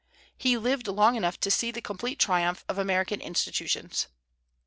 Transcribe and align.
He 0.35 0.57
lived 0.57 0.87
long 0.87 1.15
enough 1.15 1.39
to 1.41 1.51
see 1.51 1.69
the 1.69 1.79
complete 1.79 2.17
triumph 2.17 2.65
of 2.67 2.79
American 2.79 3.21
institutions. 3.21 4.07